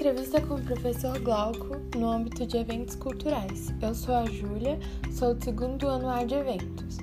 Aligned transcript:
Entrevista 0.00 0.40
com 0.40 0.54
o 0.54 0.62
professor 0.62 1.18
Glauco 1.18 1.76
no 1.94 2.08
âmbito 2.08 2.46
de 2.46 2.56
eventos 2.56 2.96
culturais. 2.96 3.68
Eu 3.82 3.94
sou 3.94 4.14
a 4.14 4.24
Júlia, 4.24 4.80
sou 5.12 5.34
do 5.34 5.44
segundo 5.44 5.86
ano 5.86 6.08
A 6.08 6.24
de 6.24 6.36
eventos. 6.36 6.96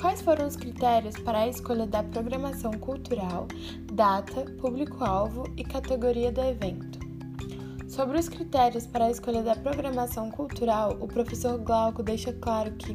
Quais 0.00 0.22
foram 0.22 0.46
os 0.46 0.54
critérios 0.54 1.18
para 1.18 1.40
a 1.40 1.48
escolha 1.48 1.84
da 1.84 2.00
programação 2.04 2.74
cultural, 2.74 3.48
data, 3.92 4.44
público-alvo 4.60 5.52
e 5.56 5.64
categoria 5.64 6.30
do 6.30 6.40
evento? 6.42 7.00
Sobre 7.88 8.16
os 8.16 8.28
critérios 8.28 8.86
para 8.86 9.06
a 9.06 9.10
escolha 9.10 9.42
da 9.42 9.56
programação 9.56 10.30
cultural, 10.30 10.96
o 11.00 11.08
professor 11.08 11.58
Glauco 11.58 12.04
deixa 12.04 12.32
claro 12.34 12.70
que 12.74 12.94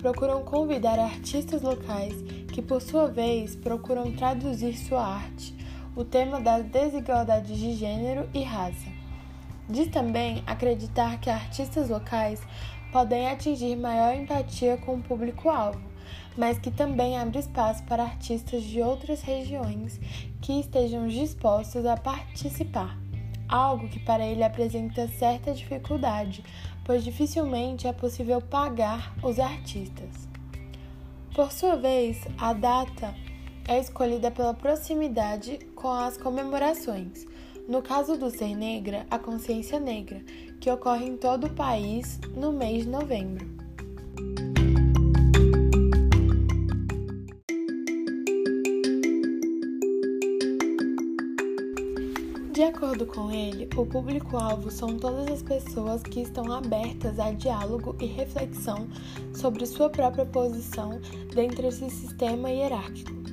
procuram 0.00 0.42
convidar 0.42 0.98
artistas 0.98 1.62
locais 1.62 2.12
que, 2.52 2.60
por 2.60 2.82
sua 2.82 3.06
vez, 3.06 3.54
procuram 3.54 4.10
traduzir 4.10 4.76
sua 4.76 5.06
arte 5.06 5.54
o 5.96 6.04
tema 6.04 6.40
das 6.40 6.64
desigualdades 6.64 7.56
de 7.56 7.74
gênero 7.74 8.28
e 8.34 8.42
raça. 8.42 8.88
Diz 9.68 9.88
também 9.88 10.42
acreditar 10.46 11.18
que 11.18 11.30
artistas 11.30 11.88
locais 11.88 12.42
podem 12.92 13.28
atingir 13.28 13.76
maior 13.76 14.14
empatia 14.14 14.76
com 14.76 14.96
o 14.96 15.02
público-alvo, 15.02 15.80
mas 16.36 16.58
que 16.58 16.70
também 16.70 17.16
abre 17.16 17.38
espaço 17.38 17.82
para 17.84 18.02
artistas 18.02 18.62
de 18.62 18.80
outras 18.80 19.22
regiões 19.22 20.00
que 20.40 20.60
estejam 20.60 21.06
dispostos 21.06 21.86
a 21.86 21.96
participar, 21.96 22.98
algo 23.48 23.88
que 23.88 24.00
para 24.00 24.26
ele 24.26 24.42
apresenta 24.42 25.08
certa 25.08 25.52
dificuldade, 25.52 26.44
pois 26.84 27.04
dificilmente 27.04 27.86
é 27.86 27.92
possível 27.92 28.40
pagar 28.40 29.14
os 29.22 29.38
artistas. 29.38 30.28
Por 31.34 31.50
sua 31.50 31.76
vez, 31.76 32.20
a 32.38 32.52
data 32.52 33.14
é 33.66 33.78
escolhida 33.80 34.30
pela 34.30 34.54
proximidade 34.54 35.58
com 35.74 35.90
as 35.90 36.16
comemorações. 36.16 37.26
No 37.66 37.80
caso 37.80 38.16
do 38.16 38.30
Ser 38.30 38.54
Negra, 38.54 39.06
a 39.10 39.18
Consciência 39.18 39.80
Negra, 39.80 40.22
que 40.60 40.70
ocorre 40.70 41.06
em 41.06 41.16
todo 41.16 41.46
o 41.46 41.54
país 41.54 42.20
no 42.36 42.52
mês 42.52 42.84
de 42.84 42.90
novembro. 42.90 43.54
De 52.52 52.62
acordo 52.62 53.06
com 53.06 53.32
ele, 53.32 53.68
o 53.76 53.84
público-alvo 53.84 54.70
são 54.70 54.96
todas 54.96 55.26
as 55.28 55.42
pessoas 55.42 56.02
que 56.02 56.20
estão 56.20 56.52
abertas 56.52 57.18
a 57.18 57.32
diálogo 57.32 57.96
e 57.98 58.06
reflexão 58.06 58.86
sobre 59.34 59.66
sua 59.66 59.90
própria 59.90 60.24
posição 60.24 61.00
dentro 61.34 61.62
desse 61.62 61.90
sistema 61.90 62.50
hierárquico 62.50 63.23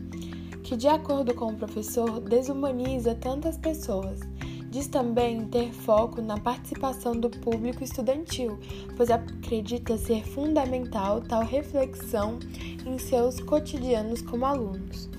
que, 0.72 0.77
de 0.77 0.88
acordo 0.88 1.33
com 1.33 1.47
o 1.47 1.55
professor, 1.58 2.22
desumaniza 2.22 3.14
tantas 3.14 3.58
pessoas. 3.58 4.22
Diz 4.69 4.88
também 4.88 5.45
ter 5.45 5.73
foco 5.73 6.22
na 6.22 6.39
participação 6.39 7.11
do 7.11 7.30
público 7.30 7.83
estudantil, 7.83 8.58
pois 8.95 9.11
acredita 9.11 9.97
ser 9.97 10.25
fundamental 10.25 11.19
tal 11.19 11.44
reflexão 11.44 12.39
em 12.86 12.97
seus 12.97 13.41
cotidianos 13.41 14.22
como 14.22 14.45
alunos. 14.45 15.09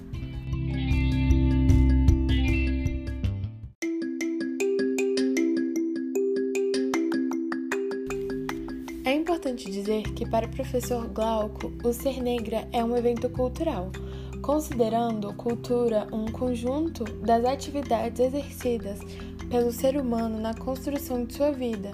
É 9.05 9.12
importante 9.12 9.70
dizer 9.70 10.14
que, 10.14 10.25
para 10.25 10.47
o 10.47 10.50
professor 10.50 11.06
Glauco, 11.09 11.70
o 11.84 11.92
Ser 11.92 12.22
Negra 12.22 12.66
é 12.72 12.83
um 12.83 12.97
evento 12.97 13.28
cultural 13.28 13.91
considerando 14.42 15.32
cultura 15.34 16.06
um 16.12 16.26
conjunto 16.26 17.04
das 17.04 17.44
atividades 17.44 18.20
exercidas 18.20 18.98
pelo 19.48 19.70
ser 19.70 19.96
humano 19.96 20.40
na 20.40 20.52
construção 20.52 21.24
de 21.24 21.34
sua 21.34 21.52
vida, 21.52 21.92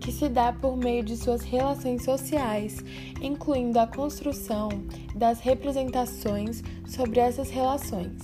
que 0.00 0.10
se 0.10 0.28
dá 0.28 0.52
por 0.52 0.76
meio 0.76 1.04
de 1.04 1.16
suas 1.16 1.42
relações 1.42 2.02
sociais, 2.04 2.84
incluindo 3.22 3.78
a 3.78 3.86
construção 3.86 4.68
das 5.14 5.38
representações 5.40 6.62
sobre 6.86 7.20
essas 7.20 7.48
relações. 7.48 8.20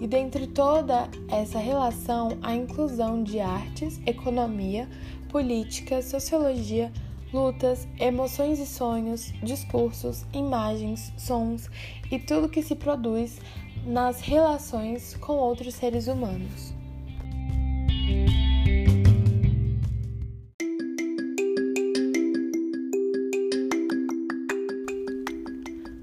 E 0.00 0.06
dentre 0.06 0.46
toda 0.46 1.08
essa 1.28 1.58
relação, 1.58 2.38
a 2.42 2.54
inclusão 2.54 3.22
de 3.22 3.38
artes, 3.38 4.00
economia, 4.06 4.88
política, 5.28 6.02
sociologia, 6.02 6.90
lutas, 7.32 7.86
emoções 7.98 8.58
e 8.58 8.66
sonhos, 8.66 9.32
discursos, 9.42 10.24
imagens, 10.32 11.12
sons 11.16 11.68
e 12.10 12.18
tudo 12.18 12.48
que 12.48 12.62
se 12.62 12.74
produz 12.74 13.38
nas 13.86 14.20
relações 14.20 15.14
com 15.16 15.32
outros 15.34 15.74
seres 15.74 16.06
humanos. 16.06 16.74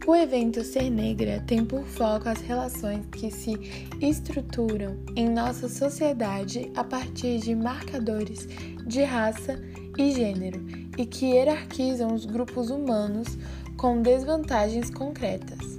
O 0.07 0.15
evento 0.15 0.63
Ser 0.63 0.89
Negra 0.89 1.43
tem 1.45 1.65
por 1.65 1.83
foco 1.83 2.29
as 2.29 2.39
relações 2.39 3.05
que 3.11 3.29
se 3.29 3.51
estruturam 3.99 4.97
em 5.17 5.27
nossa 5.27 5.67
sociedade 5.67 6.71
a 6.77 6.83
partir 6.83 7.39
de 7.39 7.53
marcadores 7.53 8.47
de 8.85 9.03
raça 9.03 9.61
e 9.97 10.11
gênero 10.11 10.63
e 10.97 11.05
que 11.05 11.25
hierarquizam 11.25 12.13
os 12.13 12.25
grupos 12.25 12.69
humanos 12.69 13.37
com 13.75 14.01
desvantagens 14.01 14.89
concretas, 14.89 15.77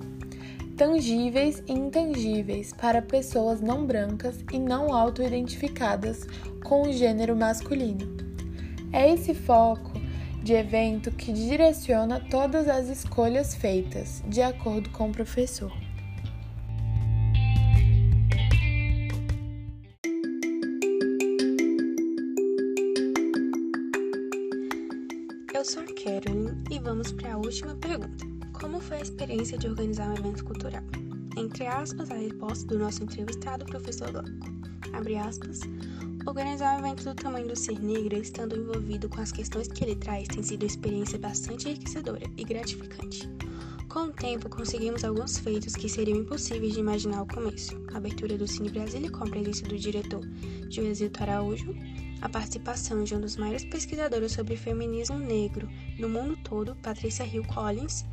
tangíveis 0.77 1.63
e 1.67 1.73
intangíveis 1.73 2.73
para 2.73 3.03
pessoas 3.03 3.61
não 3.61 3.85
brancas 3.85 4.45
e 4.53 4.59
não 4.59 4.95
auto-identificadas 4.95 6.27
com 6.65 6.83
o 6.83 6.93
gênero 6.93 7.37
masculino. 7.37 8.07
É 8.93 9.13
esse 9.13 9.35
foco 9.35 9.93
de 10.43 10.53
evento 10.55 11.11
que 11.11 11.33
direciona 11.33 12.21
todas 12.31 12.69
as 12.69 12.89
escolhas 12.89 13.55
feitas, 13.55 14.23
de 14.27 14.41
acordo 14.41 14.89
com 14.91 15.09
o 15.09 15.13
professor. 15.13 15.88
Eu 25.59 25.65
sou 25.65 25.83
a 25.83 25.87
Carolyn 25.87 26.63
e 26.71 26.79
vamos 26.79 27.11
para 27.11 27.35
a 27.35 27.37
última 27.37 27.75
pergunta. 27.75 28.25
Como 28.61 28.81
foi 28.81 28.99
a 28.99 29.03
experiência 29.03 29.59
de 29.59 29.67
organizar 29.67 30.09
um 30.09 30.15
evento 30.15 30.45
cultural? 30.45 30.85
Entre 31.37 31.67
aspas, 31.67 32.13
a 32.13 32.15
resposta 32.15 32.65
do 32.69 32.79
nosso 32.79 33.03
entrevistado, 33.03 33.65
professor 33.65 34.13
Glauco. 34.13 34.31
Abre 34.93 35.17
aspas. 35.17 35.59
Organizar 36.29 36.77
um 36.77 36.87
evento 36.87 37.03
do 37.03 37.13
tamanho 37.13 37.49
do 37.49 37.57
Ser 37.57 37.81
Negra, 37.81 38.19
estando 38.19 38.57
envolvido 38.57 39.09
com 39.09 39.21
as 39.21 39.33
questões 39.33 39.67
que 39.67 39.83
ele 39.83 39.97
traz, 39.97 40.29
tem 40.29 40.45
sido 40.45 40.63
uma 40.63 40.69
experiência 40.69 41.19
bastante 41.19 41.69
enriquecedora 41.69 42.31
e 42.37 42.45
gratificante. 42.45 43.29
Com 43.89 44.01
o 44.01 44.13
tempo, 44.13 44.51
conseguimos 44.51 45.03
alguns 45.03 45.39
feitos 45.39 45.75
que 45.75 45.89
seriam 45.89 46.19
impossíveis 46.19 46.75
de 46.75 46.81
imaginar 46.81 47.21
ao 47.21 47.27
começo. 47.27 47.75
A 47.95 47.97
abertura 47.97 48.37
do 48.37 48.47
Cine 48.47 48.69
Brasília 48.69 49.11
com 49.11 49.25
a 49.25 49.31
presença 49.31 49.65
do 49.65 49.79
diretor 49.79 50.21
Joelzito 50.69 51.23
Araújo, 51.23 51.75
a 52.21 52.29
participação 52.29 53.03
de 53.03 53.15
um 53.15 53.21
dos 53.21 53.39
maiores 53.39 53.65
pesquisadores 53.65 54.33
sobre 54.33 54.59
feminismo 54.59 55.19
negro 55.19 55.67
no 55.99 56.07
mundo 56.07 56.37
todo, 56.45 56.77
Patricia 56.77 57.25
Hill 57.25 57.45
Collins, 57.45 58.05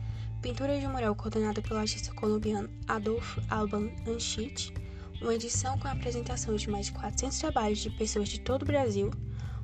pintura 0.42 0.80
de 0.80 0.88
mural 0.88 1.14
coordenada 1.14 1.62
pelo 1.62 1.80
artista 1.80 2.14
colombiano 2.14 2.70
Adolfo 2.88 3.42
Alban 3.50 3.90
Anchit, 4.08 4.74
uma 5.22 5.36
edição 5.36 5.78
com 5.80 5.90
a 5.90 5.92
apresentação 5.92 6.56
de 6.56 6.70
mais 6.70 6.86
de 6.86 6.94
400 6.94 7.38
trabalhos 7.38 7.80
de 7.80 7.90
pessoas 7.90 8.30
de 8.30 8.40
todo 8.40 8.62
o 8.62 8.66
Brasil, 8.66 9.12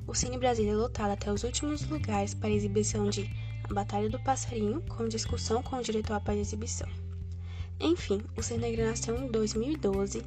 o 0.06 0.14
Cine 0.14 0.36
Brasília 0.36 0.76
lotado 0.76 1.12
até 1.12 1.32
os 1.32 1.42
últimos 1.42 1.88
lugares 1.88 2.34
para 2.34 2.50
exibição 2.50 3.08
de 3.08 3.30
Batalha 3.72 4.08
do 4.08 4.18
Passarinho, 4.20 4.82
com 4.82 5.08
discussão 5.08 5.62
com 5.62 5.76
o 5.76 5.82
diretor 5.82 6.14
após 6.14 6.38
a 6.38 6.40
exibição. 6.40 6.88
Enfim, 7.80 8.22
o 8.36 8.42
Ser 8.42 8.58
Negra 8.58 8.90
nasceu 8.90 9.16
em 9.16 9.28
2012 9.28 10.24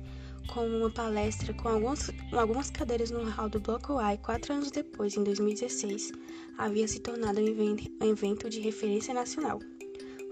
com 0.47 0.67
uma 0.67 0.89
palestra 0.89 1.53
com, 1.53 1.69
algumas 1.69 2.69
cadeiras 2.69 3.11
no 3.11 3.29
hall 3.29 3.49
do 3.49 3.59
Bloco 3.59 3.97
A 3.97 4.13
e 4.13 4.17
quatro 4.17 4.53
anos 4.53 4.71
depois, 4.71 5.15
em 5.17 5.23
2016, 5.23 6.11
havia 6.57 6.87
se 6.87 6.99
tornado 6.99 7.39
um 7.41 8.07
evento 8.07 8.49
de 8.49 8.59
referência 8.59 9.13
nacional. 9.13 9.59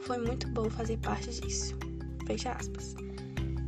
Foi 0.02 0.18
muito 0.18 0.48
bom 0.50 0.70
fazer 0.70 0.98
parte 0.98 1.30
disso. 1.42 1.76
Fecha 2.28 2.52
aspas. 2.52 2.96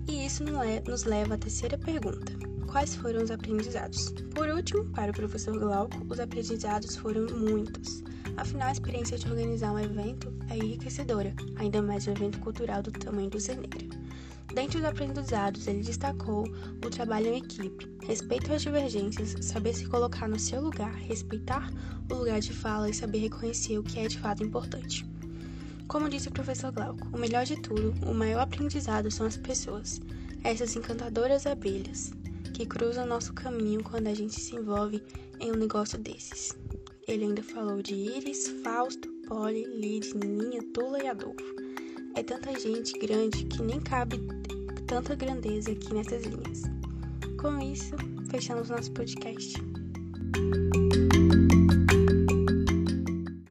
E 0.08 0.26
isso 0.26 0.44
nos 0.88 1.04
leva 1.04 1.36
à 1.36 1.38
terceira 1.38 1.78
pergunta. 1.78 2.34
Quais 2.72 2.96
foram 2.96 3.24
os 3.24 3.32
aprendizados? 3.32 4.12
Por 4.34 4.50
último, 4.50 4.86
para 4.92 5.12
o 5.12 5.16
professor 5.16 5.58
Glauco, 5.58 6.06
os 6.10 6.20
aprendizados 6.20 6.96
foram 6.98 7.26
muitos. 7.28 8.04
Afinal, 8.38 8.68
a 8.68 8.72
experiência 8.74 9.18
de 9.18 9.30
organizar 9.30 9.72
um 9.72 9.80
evento 9.80 10.34
é 10.50 10.58
enriquecedora, 10.58 11.34
ainda 11.56 11.82
mais 11.82 12.06
um 12.06 12.12
evento 12.12 12.40
cultural 12.40 12.84
do 12.84 12.92
tamanho 12.92 13.30
do 13.30 13.40
Ser 13.40 13.56
Negra. 13.56 13.88
Dentre 14.54 14.78
os 14.78 14.84
aprendizados, 14.84 15.68
ele 15.68 15.82
destacou 15.82 16.44
o 16.86 16.90
trabalho 16.90 17.28
em 17.28 17.38
equipe, 17.38 17.90
respeito 18.06 18.54
às 18.54 18.62
divergências, 18.62 19.36
saber 19.46 19.74
se 19.74 19.88
colocar 19.88 20.28
no 20.28 20.38
seu 20.38 20.62
lugar, 20.62 20.94
respeitar 20.96 21.72
o 22.10 22.14
lugar 22.14 22.42
de 22.42 22.54
fala 22.54 22.90
e 22.90 22.94
saber 22.94 23.20
reconhecer 23.20 23.78
o 23.78 23.84
que 23.84 24.00
é 24.00 24.08
de 24.08 24.20
fato 24.20 24.44
importante. 24.44 25.06
Como 25.88 26.10
disse 26.10 26.28
o 26.28 26.34
professor 26.34 26.72
Glauco, 26.72 27.08
o 27.14 27.18
melhor 27.18 27.46
de 27.46 27.56
tudo, 27.62 27.94
o 28.06 28.14
maior 28.14 28.42
aprendizado 28.42 29.10
são 29.10 29.26
as 29.26 29.38
pessoas, 29.38 30.02
essas 30.44 30.76
encantadoras 30.76 31.48
abelhas, 31.48 32.12
que 32.54 32.66
cruzam 32.66 33.06
nosso 33.06 33.34
caminho 33.34 33.84
quando 33.84 34.08
a 34.08 34.14
gente 34.14 34.40
se 34.40 34.56
envolve 34.56 35.02
em 35.40 35.52
um 35.52 35.56
negócio 35.56 35.98
desses. 35.98 36.65
Ele 37.08 37.26
ainda 37.26 37.44
falou 37.44 37.82
de 37.82 37.94
Iris, 37.94 38.48
Fausto, 38.64 39.08
Polly, 39.28 39.64
Lid, 39.66 40.16
Nininha, 40.18 40.64
Tula 40.74 41.04
e 41.04 41.08
Adolfo. 41.08 41.56
É 42.16 42.24
tanta 42.24 42.58
gente 42.60 42.98
grande 42.98 43.46
que 43.46 43.62
nem 43.62 43.80
cabe 43.80 44.20
tanta 44.88 45.16
grandeza 45.16 45.72
aqui 45.72 45.94
nessas 45.94 46.24
linhas. 46.24 46.64
Com 47.40 47.60
isso, 47.60 47.96
fechamos 48.30 48.70
nosso 48.70 48.92
podcast. 48.94 49.75